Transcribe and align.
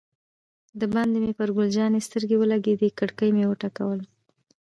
دباندې 0.81 1.17
مې 1.23 1.31
پر 1.39 1.49
ګل 1.55 1.67
جانې 1.75 1.99
سترګې 2.07 2.35
ولګېدې، 2.39 2.89
کړکۍ 2.99 3.29
مې 3.35 3.43
و 3.47 3.53
ټکول. 3.61 3.99